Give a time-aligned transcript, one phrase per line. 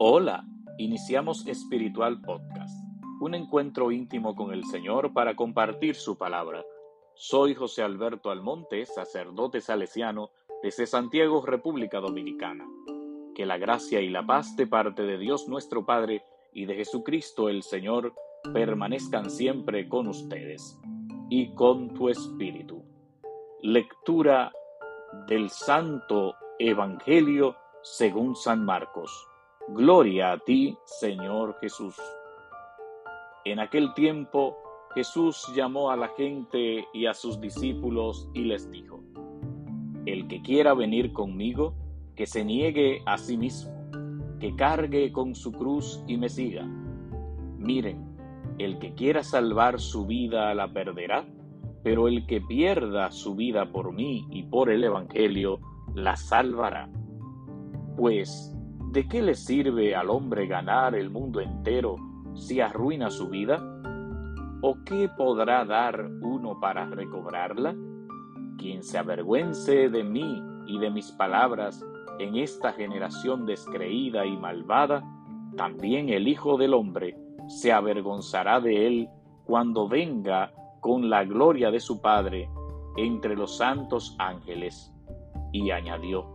[0.00, 0.44] Hola,
[0.76, 2.76] iniciamos Espiritual Podcast,
[3.20, 6.64] un encuentro íntimo con el Señor para compartir su palabra.
[7.14, 10.30] Soy José Alberto Almonte, sacerdote salesiano
[10.64, 12.66] desde Santiago, República Dominicana.
[13.36, 17.48] Que la gracia y la paz de parte de Dios nuestro Padre y de Jesucristo
[17.48, 18.14] el Señor
[18.52, 20.76] permanezcan siempre con ustedes
[21.30, 22.84] y con tu espíritu.
[23.62, 24.52] Lectura
[25.28, 29.28] del Santo Evangelio según San Marcos.
[29.68, 31.96] Gloria a ti, Señor Jesús.
[33.46, 34.58] En aquel tiempo
[34.94, 39.02] Jesús llamó a la gente y a sus discípulos y les dijo,
[40.04, 41.74] El que quiera venir conmigo,
[42.14, 43.72] que se niegue a sí mismo,
[44.38, 46.64] que cargue con su cruz y me siga.
[47.58, 48.04] Miren,
[48.58, 51.24] el que quiera salvar su vida la perderá,
[51.82, 55.58] pero el que pierda su vida por mí y por el Evangelio
[55.94, 56.90] la salvará.
[57.96, 58.53] Pues,
[58.94, 61.96] ¿de qué le sirve al hombre ganar el mundo entero
[62.34, 63.60] si arruina su vida?
[64.62, 67.74] ¿O qué podrá dar uno para recobrarla?
[68.56, 71.84] Quien se avergüence de mí y de mis palabras
[72.20, 75.02] en esta generación descreída y malvada,
[75.56, 77.16] también el Hijo del Hombre
[77.48, 79.08] se avergonzará de él
[79.44, 82.48] cuando venga con la gloria de su Padre
[82.96, 84.92] entre los santos ángeles.
[85.50, 86.26] Y añadió,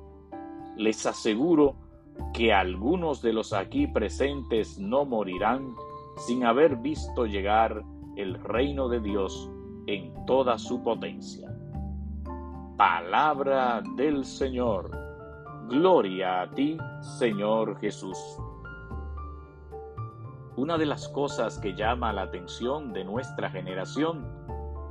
[0.75, 1.88] les aseguro
[2.33, 5.75] que algunos de los aquí presentes no morirán
[6.17, 7.83] sin haber visto llegar
[8.15, 9.49] el reino de Dios
[9.87, 11.49] en toda su potencia.
[12.77, 14.91] Palabra del Señor.
[15.67, 18.17] Gloria a ti, Señor Jesús.
[20.55, 24.27] Una de las cosas que llama la atención de nuestra generación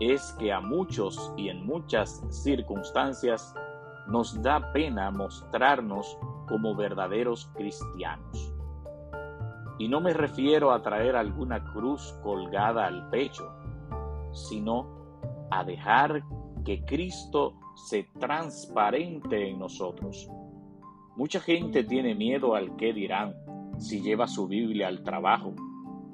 [0.01, 3.55] es que a muchos y en muchas circunstancias
[4.07, 6.17] nos da pena mostrarnos
[6.49, 8.53] como verdaderos cristianos.
[9.79, 13.49] Y no me refiero a traer alguna cruz colgada al pecho,
[14.33, 16.23] sino a dejar
[16.65, 20.29] que Cristo se transparente en nosotros.
[21.17, 23.35] Mucha gente tiene miedo al que dirán
[23.79, 25.55] si lleva su Biblia al trabajo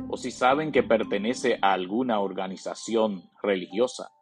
[0.09, 4.13] o si saben que pertenece a alguna organización religiosa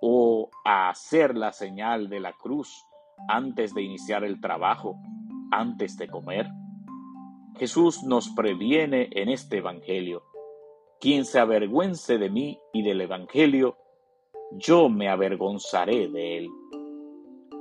[0.00, 2.84] o a hacer la señal de la cruz
[3.28, 4.96] antes de iniciar el trabajo,
[5.50, 6.48] antes de comer.
[7.56, 10.22] Jesús nos previene en este Evangelio.
[11.00, 13.76] Quien se avergüence de mí y del Evangelio,
[14.52, 16.50] yo me avergonzaré de él.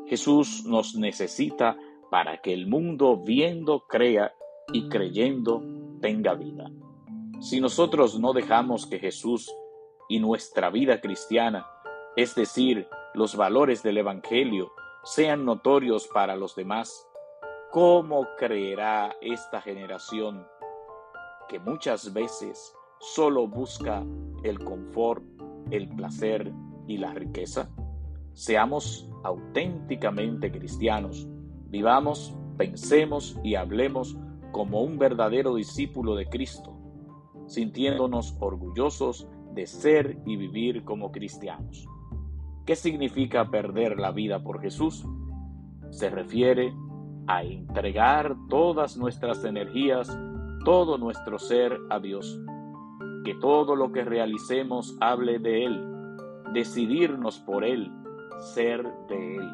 [0.08, 1.78] Jesús nos necesita
[2.10, 4.34] para que el mundo viendo crea
[4.72, 5.64] y creyendo
[6.02, 6.72] tenga vida.
[7.40, 9.54] Si nosotros no dejamos que Jesús
[10.10, 11.66] y nuestra vida cristiana
[12.16, 14.72] es decir, los valores del Evangelio,
[15.04, 17.06] sean notorios para los demás,
[17.72, 20.48] ¿cómo creerá esta generación
[21.50, 24.06] que muchas veces solo busca
[24.44, 25.22] el confort,
[25.72, 26.54] el placer
[26.88, 27.70] y la riqueza?
[28.32, 31.28] Seamos auténticamente cristianos,
[31.66, 34.16] vivamos, pensemos y hablemos
[34.54, 36.74] como un verdadero discípulo de Cristo,
[37.48, 41.88] sintiéndonos orgullosos de ser y vivir como cristianos.
[42.66, 45.06] ¿Qué significa perder la vida por Jesús?
[45.90, 46.74] Se refiere
[47.28, 50.18] a entregar todas nuestras energías,
[50.64, 52.40] todo nuestro ser a Dios.
[53.26, 56.18] Que todo lo que realicemos hable de Él,
[56.54, 57.92] decidirnos por Él,
[58.54, 59.52] ser de Él.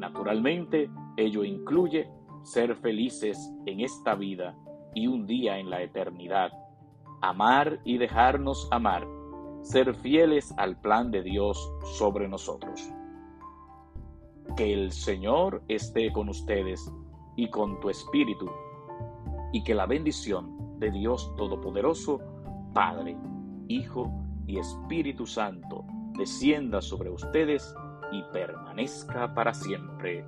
[0.00, 2.08] Naturalmente, ello incluye
[2.42, 4.56] ser felices en esta vida
[4.92, 6.50] y un día en la eternidad.
[7.22, 9.06] Amar y dejarnos amar
[9.64, 11.58] ser fieles al plan de Dios
[11.96, 12.88] sobre nosotros.
[14.56, 16.92] Que el Señor esté con ustedes
[17.34, 18.48] y con tu espíritu,
[19.52, 22.20] y que la bendición de Dios Todopoderoso,
[22.74, 23.16] Padre,
[23.68, 24.12] Hijo
[24.46, 25.84] y Espíritu Santo,
[26.18, 27.74] descienda sobre ustedes
[28.12, 30.24] y permanezca para siempre.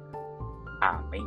[0.81, 1.25] Amén.